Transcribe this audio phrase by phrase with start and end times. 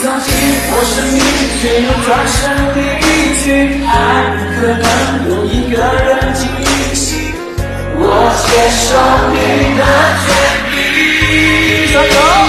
[0.00, 0.30] 曾经
[0.70, 1.18] 我是你，
[1.60, 2.38] 却又转身
[2.76, 2.78] 离
[3.34, 3.42] 去。
[3.84, 3.90] 爱
[4.30, 4.86] 不可能
[5.28, 5.74] 由一个
[6.04, 6.40] 人惊
[6.94, 7.34] 醒，
[7.96, 8.00] 我
[8.46, 8.46] 接
[8.78, 8.86] 受
[9.32, 9.36] 你。
[9.76, 9.82] 的
[10.22, 10.26] 决
[12.14, 12.47] 定。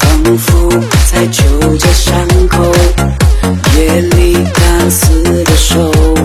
[0.00, 0.68] 仿佛
[1.10, 2.14] 在旧街巷
[2.48, 2.62] 口，
[3.76, 6.15] 夜里敢撕的手。